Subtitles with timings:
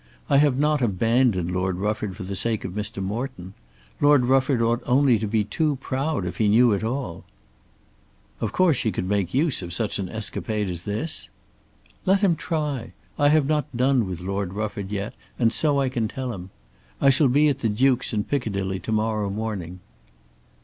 [0.31, 3.03] I have not abandoned Lord Rufford for the sake of Mr.
[3.03, 3.53] Morton.
[3.99, 7.23] Lord Rufford ought only to be too proud if he knew it all."
[8.39, 11.29] "Of course he could make use of such an escapade as this?"
[12.03, 12.93] "Let him try.
[13.19, 16.49] I have not done with Lord Rufford yet, and so I can tell him.
[16.99, 19.81] I shall be at the Duke's in Piccadilly to morrow morning."